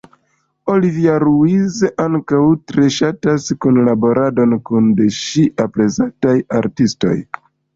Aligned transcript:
Olivia 0.75 1.17
Ruiz 1.23 1.77
ankaŭ 2.05 2.39
tre 2.71 2.87
ŝatas 2.97 3.45
kunlaboradon 3.67 4.57
kun 4.71 4.89
de 5.01 5.07
ŝi 5.21 5.47
aprezataj 5.67 6.37
artistoj. 6.63 7.17